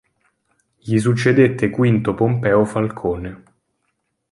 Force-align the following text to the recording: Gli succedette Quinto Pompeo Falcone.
Gli 0.79 0.97
succedette 0.97 1.69
Quinto 1.69 2.15
Pompeo 2.15 2.65
Falcone. 2.65 3.43